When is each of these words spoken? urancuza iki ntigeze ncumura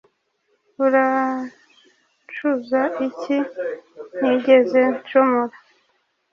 urancuza 0.85 2.81
iki 3.07 3.37
ntigeze 4.17 4.81
ncumura 4.97 5.55